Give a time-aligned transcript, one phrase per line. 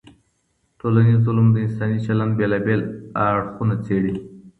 [0.79, 2.81] ټولنیز علوم د انساني چلند بېلابېل
[3.29, 4.13] اړخونه څېړي.